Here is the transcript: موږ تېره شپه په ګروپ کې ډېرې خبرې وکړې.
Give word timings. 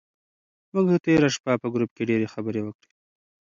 موږ 0.73 0.87
تېره 1.05 1.29
شپه 1.35 1.53
په 1.61 1.67
ګروپ 1.73 1.91
کې 1.97 2.03
ډېرې 2.09 2.31
خبرې 2.33 2.61
وکړې. 2.63 2.91